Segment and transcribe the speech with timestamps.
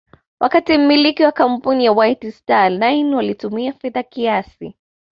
[0.39, 4.75] wakati mmiliki wa kampuni ya White Star Line walitumia fedha kiasi